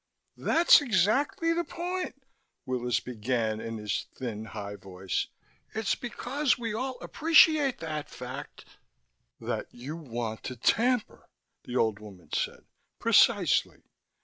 "That's 0.37 0.81
exactly 0.81 1.53
the 1.53 1.63
point," 1.63 2.23
Willis 2.65 2.99
began 2.99 3.59
in 3.61 3.77
his 3.77 4.07
thin, 4.17 4.45
high 4.45 4.75
voice. 4.75 5.27
"It's 5.75 5.93
because 5.93 6.57
we 6.57 6.73
all 6.73 6.99
appreciate 7.01 7.77
that 7.81 8.09
fact" 8.09 8.65
"That 9.49 9.67
you 9.69 9.95
want 9.95 10.41
to 10.45 10.55
tamper," 10.55 11.27
the 11.65 11.75
old 11.75 11.99
woman 11.99 12.29
said. 12.33 12.65
"Precisely." 12.97 13.83